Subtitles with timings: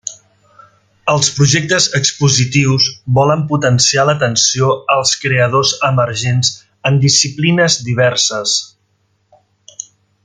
[1.11, 2.87] Els projectes expositius
[3.19, 6.51] volen potenciar l’atenció als creadors emergents
[6.91, 8.57] en disciplines diverses.